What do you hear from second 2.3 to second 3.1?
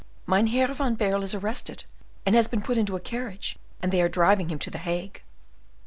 has been put into a